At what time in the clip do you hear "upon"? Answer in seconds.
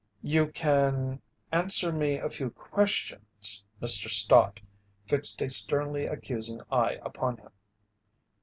7.03-7.37